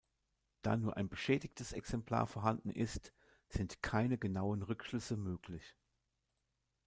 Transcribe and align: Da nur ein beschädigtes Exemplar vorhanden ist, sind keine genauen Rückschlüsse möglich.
Da 0.63 0.77
nur 0.77 0.97
ein 0.97 1.09
beschädigtes 1.09 1.73
Exemplar 1.73 2.25
vorhanden 2.25 2.71
ist, 2.71 3.13
sind 3.49 3.83
keine 3.83 4.17
genauen 4.17 4.63
Rückschlüsse 4.63 5.15
möglich. 5.15 5.75